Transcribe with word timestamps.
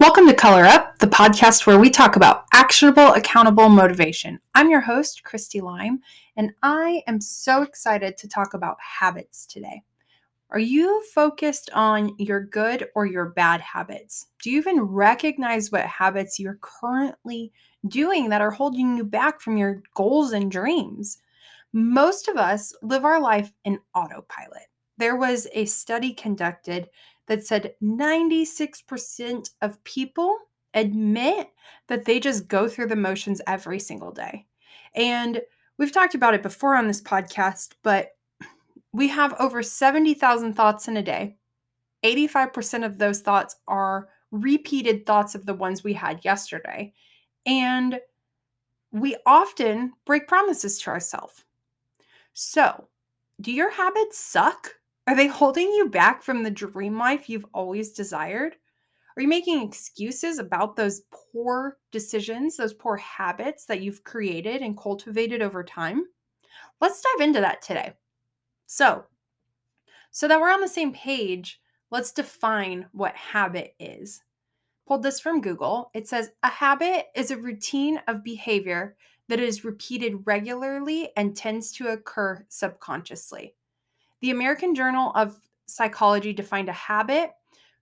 Welcome 0.00 0.26
to 0.28 0.34
Color 0.34 0.64
Up, 0.64 0.98
the 0.98 1.06
podcast 1.06 1.66
where 1.66 1.78
we 1.78 1.90
talk 1.90 2.16
about 2.16 2.46
actionable, 2.54 3.12
accountable 3.12 3.68
motivation. 3.68 4.40
I'm 4.54 4.70
your 4.70 4.80
host, 4.80 5.20
Cristy 5.26 5.60
Lime, 5.60 6.00
and 6.38 6.52
I 6.62 7.02
am 7.06 7.20
so 7.20 7.60
excited 7.60 8.16
to 8.16 8.26
talk 8.26 8.54
about 8.54 8.78
habits 8.80 9.44
today. 9.44 9.82
Are 10.48 10.58
you 10.58 11.02
focused 11.14 11.68
on 11.74 12.14
your 12.16 12.40
good 12.42 12.88
or 12.94 13.04
your 13.04 13.26
bad 13.26 13.60
habits? 13.60 14.28
Do 14.42 14.50
you 14.50 14.56
even 14.56 14.80
recognize 14.80 15.70
what 15.70 15.84
habits 15.84 16.40
you're 16.40 16.58
currently 16.62 17.52
doing 17.86 18.30
that 18.30 18.40
are 18.40 18.52
holding 18.52 18.96
you 18.96 19.04
back 19.04 19.42
from 19.42 19.58
your 19.58 19.82
goals 19.94 20.32
and 20.32 20.50
dreams? 20.50 21.18
Most 21.74 22.26
of 22.26 22.38
us 22.38 22.74
live 22.80 23.04
our 23.04 23.20
life 23.20 23.52
in 23.66 23.78
autopilot. 23.94 24.62
There 24.96 25.16
was 25.16 25.46
a 25.52 25.66
study 25.66 26.14
conducted 26.14 26.88
that 27.30 27.46
said 27.46 27.74
96% 27.80 29.50
of 29.62 29.84
people 29.84 30.36
admit 30.74 31.50
that 31.86 32.04
they 32.04 32.18
just 32.18 32.48
go 32.48 32.66
through 32.66 32.88
the 32.88 32.96
motions 32.96 33.40
every 33.46 33.78
single 33.78 34.10
day. 34.10 34.46
And 34.96 35.40
we've 35.78 35.92
talked 35.92 36.16
about 36.16 36.34
it 36.34 36.42
before 36.42 36.74
on 36.74 36.88
this 36.88 37.00
podcast, 37.00 37.74
but 37.84 38.16
we 38.92 39.06
have 39.06 39.36
over 39.38 39.62
70,000 39.62 40.54
thoughts 40.54 40.88
in 40.88 40.96
a 40.96 41.02
day. 41.04 41.36
85% 42.04 42.84
of 42.84 42.98
those 42.98 43.20
thoughts 43.20 43.54
are 43.68 44.08
repeated 44.32 45.06
thoughts 45.06 45.36
of 45.36 45.46
the 45.46 45.54
ones 45.54 45.84
we 45.84 45.92
had 45.92 46.24
yesterday. 46.24 46.92
And 47.46 48.00
we 48.90 49.14
often 49.24 49.92
break 50.04 50.26
promises 50.26 50.80
to 50.80 50.90
ourselves. 50.90 51.44
So, 52.32 52.88
do 53.40 53.52
your 53.52 53.70
habits 53.70 54.18
suck? 54.18 54.79
Are 55.10 55.16
they 55.16 55.26
holding 55.26 55.72
you 55.72 55.88
back 55.88 56.22
from 56.22 56.44
the 56.44 56.52
dream 56.52 56.96
life 56.96 57.28
you've 57.28 57.46
always 57.52 57.90
desired? 57.90 58.54
Are 59.16 59.22
you 59.22 59.26
making 59.26 59.60
excuses 59.60 60.38
about 60.38 60.76
those 60.76 61.02
poor 61.10 61.78
decisions, 61.90 62.56
those 62.56 62.74
poor 62.74 62.96
habits 62.96 63.64
that 63.64 63.80
you've 63.80 64.04
created 64.04 64.62
and 64.62 64.78
cultivated 64.78 65.42
over 65.42 65.64
time? 65.64 66.04
Let's 66.80 67.02
dive 67.02 67.26
into 67.26 67.40
that 67.40 67.60
today. 67.60 67.94
So, 68.66 69.04
so 70.12 70.28
that 70.28 70.40
we're 70.40 70.52
on 70.52 70.60
the 70.60 70.68
same 70.68 70.92
page, 70.92 71.60
let's 71.90 72.12
define 72.12 72.86
what 72.92 73.16
habit 73.16 73.74
is. 73.80 74.22
Pulled 74.86 75.02
this 75.02 75.18
from 75.18 75.40
Google. 75.40 75.90
It 75.92 76.06
says 76.06 76.30
a 76.44 76.48
habit 76.48 77.06
is 77.16 77.32
a 77.32 77.36
routine 77.36 78.00
of 78.06 78.22
behavior 78.22 78.94
that 79.28 79.40
is 79.40 79.64
repeated 79.64 80.24
regularly 80.24 81.10
and 81.16 81.36
tends 81.36 81.72
to 81.72 81.88
occur 81.88 82.46
subconsciously. 82.48 83.56
The 84.20 84.30
American 84.30 84.74
Journal 84.74 85.12
of 85.14 85.38
Psychology 85.66 86.32
defined 86.32 86.68
a 86.68 86.72
habit 86.72 87.30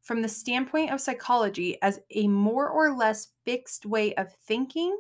from 0.02 0.22
the 0.22 0.28
standpoint 0.28 0.92
of 0.92 1.00
psychology 1.00 1.80
as 1.82 2.00
a 2.10 2.28
more 2.28 2.68
or 2.68 2.94
less 2.94 3.28
fixed 3.44 3.84
way 3.84 4.14
of 4.14 4.32
thinking, 4.46 4.96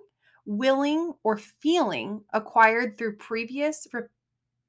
willing, 0.46 1.12
or 1.22 1.36
feeling 1.36 2.22
acquired 2.32 2.98
through 2.98 3.16
previous 3.16 3.86
re- 3.92 4.02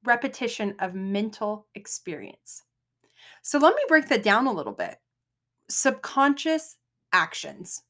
repetition 0.03 0.76
of 0.80 0.94
mental 0.94 1.66
experience. 1.76 2.64
So 3.42 3.58
let 3.58 3.76
me 3.76 3.81
break 3.88 4.08
that 4.09 4.23
down 4.23 4.45
a 4.45 4.54
little 4.54 4.73
bit. 4.73 4.98
Subconscious 5.70 6.78
actions. 7.11 7.81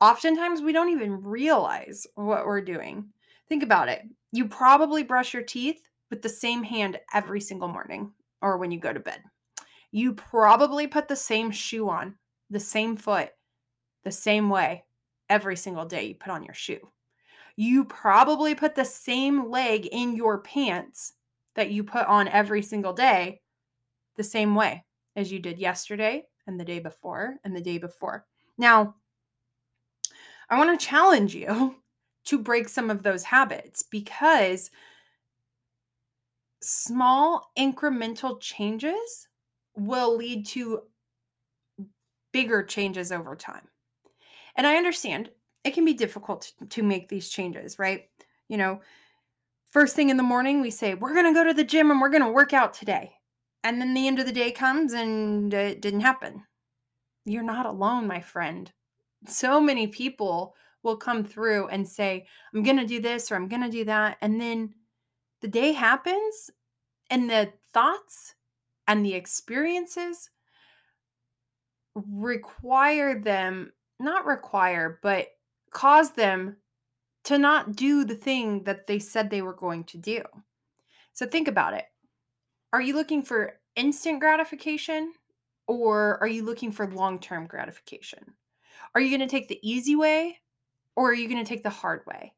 Oftentimes, 0.00 0.60
we 0.60 0.72
don't 0.72 0.90
even 0.90 1.22
realize 1.22 2.06
what 2.16 2.44
we're 2.44 2.60
doing. 2.60 3.06
Think 3.48 3.62
about 3.62 3.88
it. 3.88 4.02
You 4.32 4.46
probably 4.46 5.02
brush 5.02 5.32
your 5.32 5.42
teeth 5.42 5.88
with 6.10 6.22
the 6.22 6.28
same 6.28 6.62
hand 6.62 6.98
every 7.12 7.40
single 7.40 7.68
morning 7.68 8.12
or 8.40 8.58
when 8.58 8.70
you 8.70 8.78
go 8.78 8.92
to 8.92 9.00
bed. 9.00 9.22
You 9.90 10.12
probably 10.14 10.86
put 10.86 11.08
the 11.08 11.16
same 11.16 11.50
shoe 11.50 11.88
on, 11.88 12.16
the 12.50 12.60
same 12.60 12.96
foot, 12.96 13.30
the 14.04 14.12
same 14.12 14.50
way 14.50 14.84
every 15.28 15.56
single 15.56 15.84
day 15.84 16.04
you 16.04 16.14
put 16.14 16.32
on 16.32 16.44
your 16.44 16.54
shoe. 16.54 16.90
You 17.56 17.84
probably 17.84 18.54
put 18.54 18.74
the 18.74 18.84
same 18.84 19.50
leg 19.50 19.86
in 19.86 20.16
your 20.16 20.38
pants 20.38 21.14
that 21.54 21.70
you 21.70 21.84
put 21.84 22.06
on 22.06 22.28
every 22.28 22.62
single 22.62 22.92
day 22.92 23.40
the 24.16 24.24
same 24.24 24.54
way 24.54 24.84
as 25.16 25.30
you 25.32 25.38
did 25.38 25.58
yesterday 25.58 26.24
and 26.46 26.58
the 26.58 26.64
day 26.64 26.80
before 26.80 27.36
and 27.44 27.54
the 27.54 27.60
day 27.60 27.78
before. 27.78 28.26
Now, 28.58 28.96
I 30.50 30.58
want 30.58 30.78
to 30.78 30.86
challenge 30.86 31.34
you 31.34 31.76
to 32.24 32.38
break 32.38 32.68
some 32.68 32.90
of 32.90 33.02
those 33.02 33.24
habits 33.24 33.82
because 33.82 34.70
small 36.64 37.50
incremental 37.58 38.40
changes 38.40 39.28
will 39.76 40.16
lead 40.16 40.46
to 40.46 40.82
bigger 42.32 42.62
changes 42.62 43.12
over 43.12 43.36
time. 43.36 43.68
And 44.56 44.66
I 44.66 44.76
understand 44.76 45.30
it 45.64 45.74
can 45.74 45.84
be 45.84 45.94
difficult 45.94 46.52
to 46.70 46.82
make 46.82 47.08
these 47.08 47.28
changes, 47.28 47.78
right? 47.78 48.04
You 48.48 48.56
know, 48.56 48.80
first 49.70 49.96
thing 49.96 50.10
in 50.10 50.16
the 50.16 50.22
morning, 50.22 50.60
we 50.60 50.70
say, 50.70 50.94
we're 50.94 51.14
going 51.14 51.26
to 51.26 51.32
go 51.32 51.44
to 51.44 51.54
the 51.54 51.64
gym 51.64 51.90
and 51.90 52.00
we're 52.00 52.10
going 52.10 52.22
to 52.22 52.30
work 52.30 52.52
out 52.52 52.74
today. 52.74 53.12
And 53.62 53.80
then 53.80 53.94
the 53.94 54.06
end 54.06 54.18
of 54.18 54.26
the 54.26 54.32
day 54.32 54.50
comes 54.50 54.92
and 54.92 55.52
it 55.52 55.80
didn't 55.80 56.00
happen. 56.00 56.44
You're 57.24 57.42
not 57.42 57.66
alone, 57.66 58.06
my 58.06 58.20
friend. 58.20 58.70
So 59.26 59.58
many 59.58 59.86
people 59.86 60.54
will 60.82 60.98
come 60.98 61.24
through 61.24 61.68
and 61.68 61.88
say, 61.88 62.26
I'm 62.54 62.62
going 62.62 62.76
to 62.76 62.86
do 62.86 63.00
this 63.00 63.32
or 63.32 63.36
I'm 63.36 63.48
going 63.48 63.62
to 63.62 63.70
do 63.70 63.84
that. 63.86 64.18
And 64.20 64.38
then 64.38 64.74
the 65.44 65.48
day 65.50 65.72
happens 65.72 66.50
and 67.10 67.28
the 67.28 67.52
thoughts 67.74 68.34
and 68.88 69.04
the 69.04 69.12
experiences 69.12 70.30
require 71.94 73.20
them, 73.20 73.70
not 74.00 74.24
require, 74.24 74.98
but 75.02 75.26
cause 75.70 76.12
them 76.12 76.56
to 77.24 77.36
not 77.36 77.76
do 77.76 78.06
the 78.06 78.14
thing 78.14 78.64
that 78.64 78.86
they 78.86 78.98
said 78.98 79.28
they 79.28 79.42
were 79.42 79.52
going 79.52 79.84
to 79.84 79.98
do. 79.98 80.22
So 81.12 81.26
think 81.26 81.46
about 81.46 81.74
it. 81.74 81.84
Are 82.72 82.80
you 82.80 82.94
looking 82.94 83.22
for 83.22 83.60
instant 83.76 84.20
gratification 84.20 85.12
or 85.68 86.16
are 86.22 86.26
you 86.26 86.42
looking 86.42 86.72
for 86.72 86.86
long 86.86 87.18
term 87.18 87.46
gratification? 87.46 88.32
Are 88.94 89.00
you 89.02 89.14
going 89.14 89.28
to 89.28 89.30
take 89.30 89.48
the 89.48 89.60
easy 89.62 89.94
way 89.94 90.38
or 90.96 91.10
are 91.10 91.14
you 91.14 91.28
going 91.28 91.44
to 91.44 91.46
take 91.46 91.62
the 91.62 91.68
hard 91.68 92.00
way? 92.06 92.32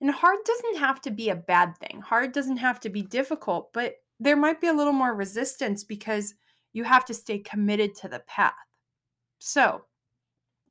And 0.00 0.10
hard 0.10 0.38
doesn't 0.44 0.78
have 0.78 1.00
to 1.02 1.10
be 1.10 1.30
a 1.30 1.36
bad 1.36 1.76
thing. 1.78 2.02
Hard 2.02 2.32
doesn't 2.32 2.58
have 2.58 2.80
to 2.80 2.90
be 2.90 3.02
difficult, 3.02 3.72
but 3.72 3.96
there 4.20 4.36
might 4.36 4.60
be 4.60 4.66
a 4.66 4.72
little 4.74 4.92
more 4.92 5.14
resistance 5.14 5.84
because 5.84 6.34
you 6.72 6.84
have 6.84 7.04
to 7.06 7.14
stay 7.14 7.38
committed 7.38 7.94
to 7.96 8.08
the 8.08 8.20
path. 8.20 8.54
So, 9.38 9.84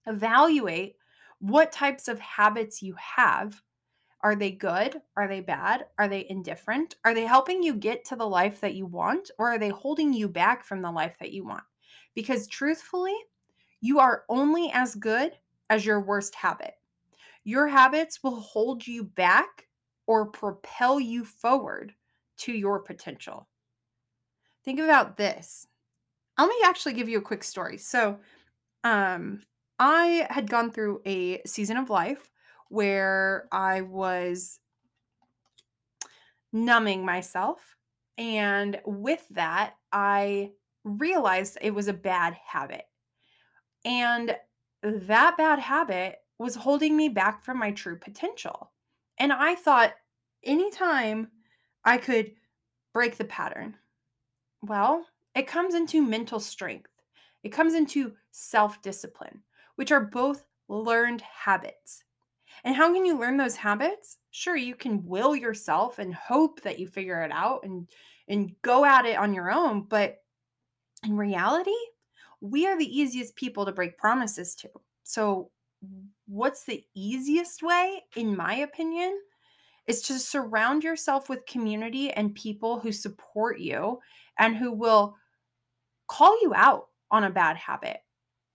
evaluate 0.05 0.95
what 1.39 1.71
types 1.71 2.07
of 2.07 2.19
habits 2.19 2.81
you 2.81 2.95
have. 3.15 3.61
Are 4.21 4.35
they 4.35 4.51
good? 4.51 5.01
Are 5.15 5.27
they 5.27 5.41
bad? 5.41 5.85
Are 5.99 6.07
they 6.07 6.25
indifferent? 6.29 6.95
Are 7.03 7.13
they 7.13 7.25
helping 7.25 7.61
you 7.61 7.75
get 7.75 8.05
to 8.05 8.15
the 8.15 8.27
life 8.27 8.61
that 8.61 8.73
you 8.73 8.85
want 8.85 9.29
or 9.37 9.49
are 9.49 9.59
they 9.59 9.69
holding 9.69 10.13
you 10.13 10.27
back 10.27 10.63
from 10.63 10.81
the 10.81 10.91
life 10.91 11.15
that 11.19 11.31
you 11.31 11.45
want? 11.45 11.63
Because 12.15 12.47
truthfully, 12.47 13.15
you 13.81 13.99
are 13.99 14.23
only 14.29 14.71
as 14.73 14.95
good 14.95 15.33
as 15.69 15.85
your 15.85 15.99
worst 15.99 16.33
habit. 16.33 16.73
Your 17.45 17.67
habits 17.67 18.21
will 18.23 18.41
hold 18.41 18.85
you 18.85 19.03
back 19.03 19.67
or 20.07 20.25
propel 20.25 20.99
you 20.99 21.23
forward 21.23 21.93
to 22.37 22.51
your 22.51 22.79
potential. 22.79 23.47
Think 24.65 24.79
about 24.79 25.15
this. 25.15 25.67
Let 26.37 26.49
me 26.49 26.55
actually 26.65 26.93
give 26.93 27.07
you 27.07 27.19
a 27.19 27.21
quick 27.21 27.43
story. 27.43 27.77
So, 27.77 28.19
um, 28.83 29.41
I 29.77 30.27
had 30.29 30.49
gone 30.49 30.71
through 30.71 31.01
a 31.05 31.41
season 31.45 31.77
of 31.77 31.89
life 31.89 32.31
where 32.69 33.47
I 33.51 33.81
was 33.81 34.59
numbing 36.51 37.05
myself. 37.05 37.75
And 38.17 38.79
with 38.85 39.27
that, 39.31 39.75
I 39.91 40.51
realized 40.83 41.57
it 41.61 41.75
was 41.75 41.87
a 41.87 41.93
bad 41.93 42.35
habit. 42.47 42.85
And 43.83 44.35
that 44.81 45.37
bad 45.37 45.59
habit 45.59 46.17
was 46.37 46.55
holding 46.55 46.95
me 46.97 47.09
back 47.09 47.43
from 47.43 47.57
my 47.59 47.71
true 47.71 47.97
potential. 47.97 48.71
And 49.17 49.31
I 49.31 49.55
thought 49.55 49.93
anytime 50.43 51.31
I 51.83 51.97
could 51.97 52.33
break 52.93 53.17
the 53.17 53.25
pattern, 53.25 53.77
well, 54.61 55.05
it 55.35 55.47
comes 55.47 55.73
into 55.73 56.01
mental 56.01 56.39
strength, 56.39 56.91
it 57.43 57.49
comes 57.49 57.73
into 57.73 58.15
self 58.31 58.81
discipline, 58.81 59.43
which 59.75 59.91
are 59.91 60.01
both 60.01 60.45
learned 60.67 61.21
habits. 61.21 62.03
And 62.63 62.75
how 62.75 62.91
can 62.93 63.05
you 63.05 63.19
learn 63.19 63.37
those 63.37 63.55
habits? 63.57 64.17
Sure, 64.31 64.55
you 64.55 64.75
can 64.75 65.05
will 65.05 65.35
yourself 65.35 65.99
and 65.99 66.13
hope 66.13 66.61
that 66.61 66.79
you 66.79 66.87
figure 66.87 67.21
it 67.21 67.31
out 67.31 67.63
and 67.63 67.89
and 68.27 68.55
go 68.63 68.85
at 68.85 69.05
it 69.05 69.17
on 69.17 69.33
your 69.33 69.51
own, 69.51 69.83
but 69.83 70.23
in 71.03 71.15
reality, 71.17 71.75
we 72.41 72.67
are 72.67 72.77
the 72.77 72.99
easiest 72.99 73.35
people 73.35 73.65
to 73.65 73.71
break 73.71 73.97
promises 73.97 74.55
to. 74.55 74.69
So 75.03 75.51
what's 76.27 76.65
the 76.65 76.83
easiest 76.95 77.63
way, 77.63 78.03
in 78.15 78.35
my 78.35 78.55
opinion, 78.55 79.19
is 79.87 80.01
to 80.03 80.19
surround 80.19 80.83
yourself 80.83 81.29
with 81.29 81.45
community 81.45 82.11
and 82.11 82.33
people 82.33 82.79
who 82.79 82.91
support 82.91 83.59
you 83.59 83.99
and 84.39 84.55
who 84.55 84.71
will 84.71 85.15
call 86.07 86.41
you 86.41 86.53
out 86.55 86.87
on 87.11 87.23
a 87.23 87.29
bad 87.29 87.57
habit 87.57 87.97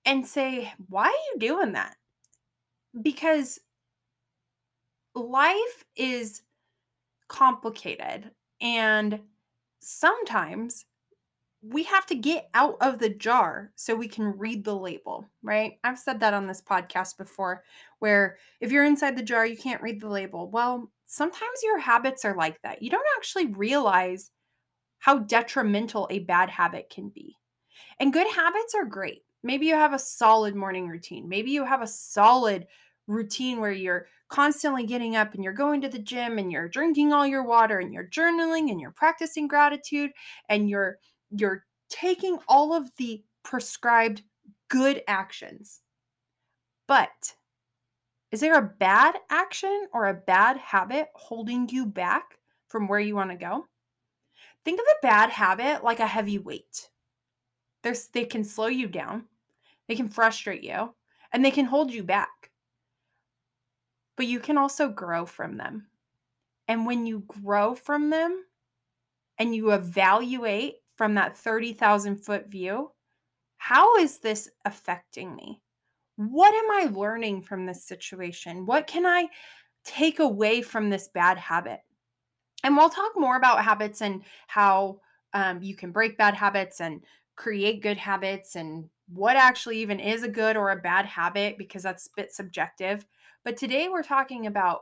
and 0.05 0.27
say, 0.27 0.73
Why 0.89 1.07
are 1.07 1.33
you 1.33 1.39
doing 1.39 1.73
that? 1.73 1.97
Because 3.01 3.61
life 5.15 5.85
is 5.97 6.43
complicated 7.29 8.31
and 8.61 9.21
sometimes 9.81 10.85
we 11.63 11.83
have 11.85 12.07
to 12.07 12.15
get 12.15 12.49
out 12.55 12.77
of 12.81 12.99
the 12.99 13.11
jar 13.11 13.71
so 13.77 13.95
we 13.95 14.09
can 14.09 14.39
read 14.39 14.65
the 14.65 14.75
label, 14.75 15.27
right? 15.43 15.75
I've 15.85 15.99
said 15.99 16.21
that 16.21 16.33
on 16.33 16.47
this 16.47 16.63
podcast 16.63 17.19
before, 17.19 17.65
where 17.99 18.39
if 18.61 18.73
you're 18.73 18.85
inside 18.85 19.17
the 19.17 19.23
jar, 19.23 19.45
you 19.45 19.57
can't 19.57 19.83
read 19.83 20.01
the 20.01 20.09
label. 20.09 20.51
Well, 20.51 20.91
sometimes 21.05 21.63
your 21.63 21.79
habits 21.79 22.25
are 22.25 22.35
like 22.35 22.61
that. 22.63 22.83
You 22.83 22.91
don't 22.91 23.07
actually 23.19 23.47
realize 23.49 24.31
how 24.99 25.19
detrimental 25.19 26.07
a 26.11 26.21
bad 26.21 26.49
habit 26.49 26.91
can 26.91 27.11
be. 27.11 27.37
And 27.99 28.13
good 28.13 28.27
habits 28.29 28.75
are 28.75 28.87
great. 28.87 29.23
Maybe 29.43 29.67
you 29.67 29.75
have 29.75 29.93
a 29.95 29.99
solid 29.99 30.55
morning 30.55 30.89
routine. 30.89 31.29
Maybe 31.29 31.51
you 31.51 31.65
have 31.65 31.83
a 31.83 31.87
solid 31.87 32.67
routine 33.07 33.61
where 33.61 33.73
you're 33.73 34.07
constantly 34.29 34.87
getting 34.87 35.17
up 35.17 35.35
and 35.35 35.43
you're 35.43 35.53
going 35.53 35.81
to 35.81 35.89
the 35.89 35.99
gym 35.99 36.39
and 36.39 36.53
you're 36.53 36.69
drinking 36.69 37.13
all 37.13 37.27
your 37.27 37.43
water 37.43 37.81
and 37.81 37.93
you're 37.93 38.09
journaling 38.09 38.71
and 38.71 38.81
you're 38.81 38.93
practicing 38.93 39.49
gratitude 39.49 40.13
and 40.49 40.71
you're 40.71 40.99
you're 41.31 41.65
taking 41.89 42.39
all 42.49 42.75
of 42.75 42.91
the 42.97 43.23
prescribed 43.43 44.23
good 44.69 45.03
actions. 45.07 45.81
But 46.87 47.35
is 48.31 48.41
there 48.41 48.59
a 48.59 48.75
bad 48.79 49.17
action 49.29 49.89
or 49.93 50.07
a 50.07 50.15
bad 50.15 50.57
habit 50.57 51.09
holding 51.15 51.69
you 51.69 51.87
back 51.87 52.39
from 52.69 52.87
where 52.87 53.01
you 53.01 53.15
want 53.15 53.31
to 53.31 53.37
go? 53.37 53.67
Think 54.65 54.79
of 54.81 54.87
a 54.87 55.07
bad 55.07 55.31
habit 55.31 55.83
like 55.83 56.01
a 56.01 56.07
heavy 56.07 56.39
weight. 56.39 56.91
There's, 57.83 58.09
they 58.09 58.25
can 58.25 58.45
slow 58.45 58.67
you 58.67 58.87
down, 58.87 59.25
they 59.89 59.97
can 59.97 60.09
frustrate 60.09 60.63
you, 60.63 60.95
and 61.33 61.45
they 61.45 61.51
can 61.51 61.65
hold 61.65 61.93
you 61.93 62.03
back. 62.03 62.51
But 64.17 64.27
you 64.27 64.39
can 64.39 64.59
also 64.59 64.89
grow 64.89 65.25
from 65.25 65.57
them. 65.57 65.87
And 66.69 66.87
when 66.87 67.07
you 67.07 67.25
grow 67.27 67.75
from 67.75 68.11
them 68.11 68.45
and 69.39 69.55
you 69.55 69.73
evaluate 69.73 70.77
from 71.01 71.15
that 71.15 71.35
30,000 71.35 72.17
foot 72.17 72.49
view, 72.49 72.91
how 73.57 73.97
is 73.97 74.19
this 74.19 74.51
affecting 74.67 75.35
me? 75.35 75.63
What 76.17 76.55
am 76.55 76.71
I 76.71 76.91
learning 76.93 77.41
from 77.41 77.65
this 77.65 77.87
situation? 77.87 78.67
What 78.67 78.87
can 78.87 79.07
I 79.07 79.29
take 79.83 80.19
away 80.19 80.61
from 80.61 80.91
this 80.91 81.09
bad 81.09 81.39
habit? 81.39 81.81
And 82.65 82.77
we'll 82.77 82.91
talk 82.91 83.13
more 83.17 83.39
about 83.39 83.65
habits 83.65 84.03
and 84.03 84.25
how 84.47 85.01
um, 85.33 85.63
you 85.63 85.75
can 85.75 85.91
break 85.91 86.19
bad 86.19 86.35
habits 86.35 86.83
and 86.83 87.03
create 87.35 87.83
good 87.83 87.97
habits 87.97 88.55
and 88.55 88.85
what 89.09 89.37
actually 89.37 89.79
even 89.79 90.01
is 90.01 90.23
a 90.23 90.29
good 90.29 90.55
or 90.55 90.71
a 90.71 90.83
bad 90.83 91.07
habit 91.07 91.57
because 91.57 91.83
that's 91.83 92.09
a 92.09 92.11
bit 92.15 92.31
subjective. 92.31 93.07
But 93.43 93.57
today 93.57 93.89
we're 93.89 94.03
talking 94.03 94.47
about 94.47 94.81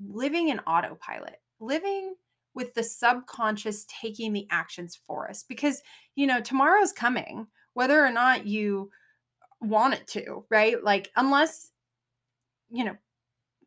living 0.00 0.50
in 0.50 0.60
autopilot, 0.60 1.40
living 1.58 2.14
with 2.58 2.74
the 2.74 2.82
subconscious 2.82 3.86
taking 3.86 4.32
the 4.32 4.48
actions 4.50 4.98
for 5.06 5.30
us 5.30 5.44
because, 5.48 5.80
you 6.16 6.26
know, 6.26 6.40
tomorrow's 6.40 6.92
coming, 6.92 7.46
whether 7.74 8.04
or 8.04 8.10
not 8.10 8.48
you 8.48 8.90
want 9.60 9.94
it 9.94 10.08
to, 10.08 10.44
right? 10.50 10.82
Like, 10.82 11.12
unless, 11.14 11.70
you 12.68 12.84
know, 12.84 12.96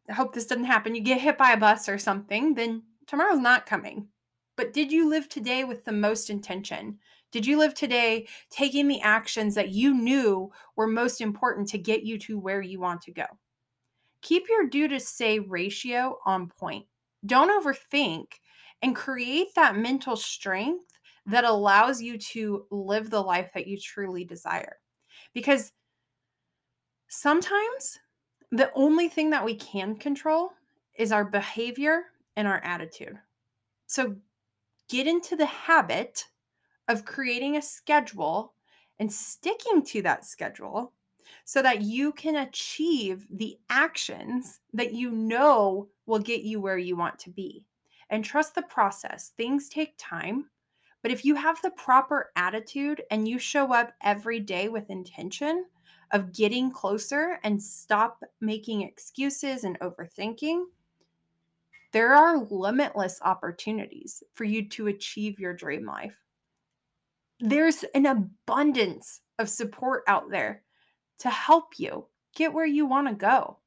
I 0.09 0.13
hope 0.13 0.33
this 0.33 0.45
doesn't 0.45 0.65
happen, 0.65 0.93
you 0.93 0.99
get 0.99 1.21
hit 1.21 1.37
by 1.37 1.53
a 1.53 1.57
bus 1.57 1.87
or 1.87 1.97
something, 1.97 2.53
then 2.53 2.83
tomorrow's 3.07 3.39
not 3.39 3.65
coming. 3.65 4.09
But 4.57 4.73
did 4.73 4.91
you 4.91 5.07
live 5.07 5.29
today 5.29 5.63
with 5.63 5.85
the 5.85 5.93
most 5.93 6.29
intention? 6.29 6.99
Did 7.31 7.45
you 7.45 7.57
live 7.57 7.73
today 7.73 8.27
taking 8.49 8.89
the 8.89 8.99
actions 8.99 9.55
that 9.55 9.69
you 9.69 9.93
knew 9.93 10.51
were 10.75 10.85
most 10.85 11.21
important 11.21 11.69
to 11.69 11.77
get 11.77 12.03
you 12.03 12.19
to 12.19 12.37
where 12.37 12.61
you 12.61 12.81
want 12.81 13.03
to 13.03 13.13
go? 13.13 13.25
Keep 14.21 14.49
your 14.49 14.67
do 14.67 14.89
to 14.89 14.99
say 14.99 15.39
ratio 15.39 16.17
on 16.25 16.49
point. 16.49 16.87
Don't 17.25 17.49
overthink 17.49 18.25
and 18.81 18.95
create 18.95 19.53
that 19.55 19.75
mental 19.75 20.15
strength 20.15 20.85
mm-hmm. 20.85 21.31
that 21.31 21.43
allows 21.43 22.01
you 22.01 22.17
to 22.17 22.65
live 22.71 23.09
the 23.09 23.21
life 23.21 23.51
that 23.53 23.67
you 23.67 23.77
truly 23.77 24.23
desire. 24.23 24.77
Because 25.33 25.73
sometimes 27.07 27.99
the 28.51 28.71
only 28.73 29.07
thing 29.07 29.29
that 29.29 29.45
we 29.45 29.55
can 29.55 29.95
control 29.95 30.51
is 30.97 31.11
our 31.11 31.25
behavior 31.25 32.03
and 32.35 32.47
our 32.47 32.61
attitude. 32.63 33.17
So 33.87 34.15
get 34.89 35.07
into 35.07 35.35
the 35.35 35.45
habit 35.45 36.25
of 36.87 37.05
creating 37.05 37.55
a 37.55 37.61
schedule 37.61 38.53
and 38.99 39.11
sticking 39.11 39.83
to 39.83 40.01
that 40.01 40.25
schedule 40.25 40.93
so 41.45 41.61
that 41.61 41.81
you 41.81 42.11
can 42.11 42.35
achieve 42.35 43.27
the 43.31 43.57
actions 43.69 44.59
that 44.73 44.93
you 44.93 45.11
know 45.11 45.87
will 46.05 46.19
get 46.19 46.41
you 46.41 46.59
where 46.59 46.77
you 46.77 46.95
want 46.95 47.17
to 47.19 47.29
be 47.29 47.65
and 48.11 48.23
trust 48.23 48.53
the 48.53 48.61
process. 48.61 49.31
Things 49.37 49.69
take 49.69 49.93
time, 49.97 50.45
but 51.01 51.11
if 51.11 51.25
you 51.25 51.33
have 51.33 51.59
the 51.61 51.71
proper 51.71 52.29
attitude 52.35 53.01
and 53.09 53.27
you 53.27 53.39
show 53.39 53.73
up 53.73 53.93
every 54.03 54.39
day 54.39 54.67
with 54.67 54.91
intention 54.91 55.65
of 56.11 56.33
getting 56.33 56.71
closer 56.71 57.39
and 57.43 57.61
stop 57.61 58.21
making 58.41 58.81
excuses 58.81 59.63
and 59.63 59.79
overthinking, 59.79 60.65
there 61.93 62.13
are 62.13 62.45
limitless 62.49 63.19
opportunities 63.23 64.21
for 64.33 64.43
you 64.43 64.67
to 64.69 64.87
achieve 64.87 65.39
your 65.39 65.53
dream 65.53 65.85
life. 65.85 66.17
There's 67.39 67.83
an 67.95 68.05
abundance 68.05 69.21
of 69.39 69.49
support 69.49 70.03
out 70.07 70.29
there 70.29 70.63
to 71.19 71.29
help 71.29 71.79
you 71.79 72.05
get 72.35 72.53
where 72.53 72.65
you 72.65 72.85
want 72.85 73.07
to 73.07 73.15
go. 73.15 73.57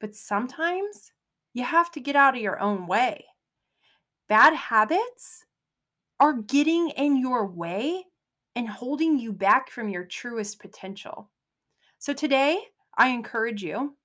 But 0.00 0.14
sometimes 0.14 1.12
you 1.54 1.64
have 1.64 1.90
to 1.92 2.00
get 2.00 2.16
out 2.16 2.36
of 2.36 2.42
your 2.42 2.60
own 2.60 2.86
way 2.86 3.24
bad 4.28 4.54
habits 4.54 5.44
are 6.18 6.34
getting 6.34 6.90
in 6.90 7.16
your 7.16 7.46
way 7.46 8.04
and 8.54 8.68
holding 8.68 9.18
you 9.18 9.32
back 9.32 9.70
from 9.70 9.88
your 9.88 10.04
truest 10.04 10.58
potential. 10.58 11.30
So 11.98 12.12
today, 12.12 12.60
I 12.96 13.08
encourage 13.08 13.62
you 13.62 13.96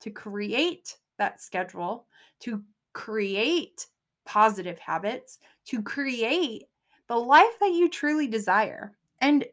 to 0.00 0.10
create 0.10 0.96
that 1.18 1.40
schedule, 1.40 2.06
to 2.40 2.62
create 2.92 3.86
positive 4.26 4.78
habits, 4.78 5.38
to 5.66 5.82
create 5.82 6.64
the 7.08 7.16
life 7.16 7.58
that 7.60 7.72
you 7.72 7.88
truly 7.88 8.26
desire. 8.26 8.92
And 9.20 9.44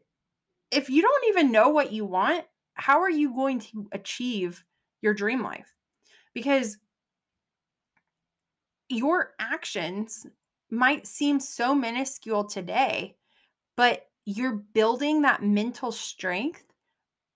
if 0.70 0.90
you 0.90 1.02
don't 1.02 1.28
even 1.28 1.50
know 1.50 1.70
what 1.70 1.92
you 1.92 2.04
want, 2.04 2.44
how 2.74 3.00
are 3.00 3.10
you 3.10 3.34
going 3.34 3.60
to 3.60 3.88
achieve 3.92 4.62
your 5.00 5.14
dream 5.14 5.42
life? 5.42 5.74
Because 6.34 6.76
your 8.88 9.34
actions 9.38 10.26
might 10.70 11.06
seem 11.06 11.40
so 11.40 11.74
minuscule 11.74 12.44
today, 12.44 13.16
but 13.76 14.08
you're 14.24 14.64
building 14.74 15.22
that 15.22 15.42
mental 15.42 15.92
strength 15.92 16.64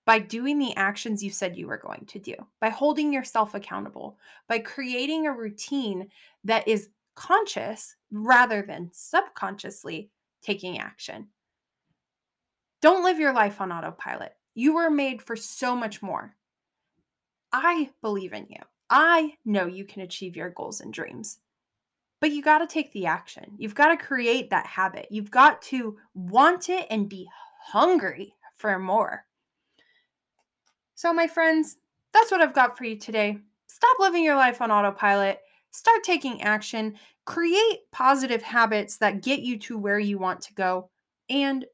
by 0.05 0.19
doing 0.19 0.57
the 0.57 0.75
actions 0.75 1.23
you 1.23 1.29
said 1.29 1.55
you 1.55 1.67
were 1.67 1.77
going 1.77 2.05
to 2.07 2.19
do, 2.19 2.35
by 2.59 2.69
holding 2.69 3.13
yourself 3.13 3.53
accountable, 3.53 4.17
by 4.47 4.59
creating 4.59 5.27
a 5.27 5.31
routine 5.31 6.09
that 6.43 6.67
is 6.67 6.89
conscious 7.15 7.95
rather 8.11 8.61
than 8.61 8.89
subconsciously 8.91 10.09
taking 10.41 10.79
action. 10.79 11.27
Don't 12.81 13.03
live 13.03 13.19
your 13.19 13.33
life 13.33 13.61
on 13.61 13.71
autopilot. 13.71 14.35
You 14.55 14.73
were 14.73 14.89
made 14.89 15.21
for 15.21 15.35
so 15.35 15.75
much 15.75 16.01
more. 16.01 16.35
I 17.53 17.91
believe 18.01 18.33
in 18.33 18.47
you. 18.49 18.61
I 18.91 19.35
know 19.45 19.67
you 19.67 19.85
can 19.85 20.01
achieve 20.01 20.35
your 20.35 20.49
goals 20.49 20.81
and 20.81 20.93
dreams. 20.93 21.39
But 22.19 22.31
you 22.31 22.43
got 22.43 22.59
to 22.59 22.67
take 22.67 22.91
the 22.91 23.07
action. 23.07 23.53
You've 23.57 23.73
got 23.73 23.87
to 23.87 23.97
create 23.97 24.51
that 24.51 24.67
habit. 24.67 25.07
You've 25.09 25.31
got 25.31 25.61
to 25.63 25.97
want 26.13 26.69
it 26.69 26.85
and 26.91 27.09
be 27.09 27.27
hungry 27.63 28.35
for 28.57 28.77
more. 28.77 29.25
So, 30.93 31.11
my 31.13 31.25
friends, 31.25 31.77
that's 32.13 32.29
what 32.29 32.41
I've 32.41 32.53
got 32.53 32.77
for 32.77 32.83
you 32.83 32.95
today. 32.95 33.39
Stop 33.65 33.97
living 33.99 34.23
your 34.23 34.35
life 34.35 34.61
on 34.61 34.69
autopilot. 34.69 35.39
Start 35.71 36.03
taking 36.03 36.43
action. 36.43 36.95
Create 37.25 37.79
positive 37.91 38.43
habits 38.43 38.97
that 38.97 39.23
get 39.23 39.39
you 39.39 39.57
to 39.59 39.77
where 39.79 39.99
you 39.99 40.19
want 40.19 40.41
to 40.41 40.53
go. 40.53 40.89
And 41.29 41.65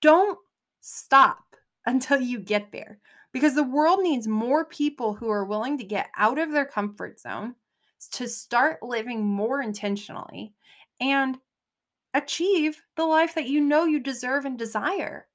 don't 0.00 0.38
stop 0.80 1.44
until 1.86 2.20
you 2.20 2.40
get 2.40 2.72
there 2.72 2.98
because 3.34 3.56
the 3.56 3.64
world 3.64 4.00
needs 4.00 4.28
more 4.28 4.64
people 4.64 5.14
who 5.14 5.28
are 5.28 5.44
willing 5.44 5.76
to 5.76 5.84
get 5.84 6.08
out 6.16 6.38
of 6.38 6.52
their 6.52 6.64
comfort 6.64 7.18
zone 7.18 7.56
to 8.12 8.28
start 8.28 8.80
living 8.80 9.26
more 9.26 9.60
intentionally 9.60 10.54
and 11.00 11.38
achieve 12.14 12.80
the 12.96 13.04
life 13.04 13.34
that 13.34 13.48
you 13.48 13.60
know 13.60 13.84
you 13.84 13.98
deserve 13.98 14.44
and 14.44 14.56
desire. 14.56 15.26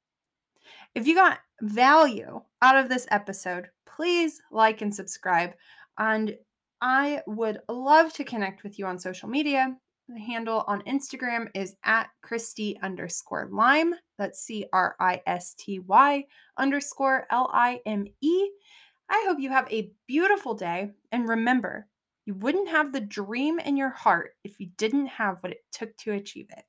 If 0.96 1.08
you 1.08 1.14
got 1.14 1.40
value 1.62 2.42
out 2.62 2.78
of 2.78 2.88
this 2.88 3.06
episode, 3.12 3.68
please 3.86 4.42
like 4.50 4.82
and 4.82 4.96
subscribe. 4.96 5.52
And 5.98 6.38
I 6.82 7.22
would 7.28 7.60
love 7.68 8.14
to 8.14 8.24
connect 8.24 8.64
with 8.64 8.80
you 8.80 8.86
on 8.86 8.98
social 8.98 9.28
media. 9.28 9.76
The 10.12 10.20
handle 10.20 10.64
on 10.66 10.82
Instagram 10.82 11.50
is 11.54 11.76
at 11.84 12.10
Cristy 12.26 12.82
underscore 12.82 13.48
lime. 13.52 13.94
That's 14.18 14.40
C 14.40 14.66
R 14.74 14.96
I 15.00 15.22
S 15.28 15.54
T 15.54 15.78
Y 15.78 16.26
underscore 16.58 17.28
L 17.30 17.48
I 17.54 17.80
M 17.86 18.08
E. 18.20 18.50
I 19.08 19.26
hope 19.28 19.40
you 19.40 19.52
have 19.52 19.72
a 19.72 19.92
beautiful 20.08 20.56
day. 20.56 20.90
And 21.12 21.30
remember, 21.30 21.86
you 22.26 22.34
wouldn't 22.34 22.70
have 22.70 22.92
the 22.92 23.02
dream 23.02 23.60
in 23.60 23.78
your 23.78 23.92
heart 23.92 24.32
if 24.44 24.60
you 24.60 24.70
didn't 24.78 25.08
have 25.08 25.44
what 25.44 25.52
it 25.52 25.64
took 25.72 25.96
to 25.98 26.14
achieve 26.14 26.48
it. 26.58 26.64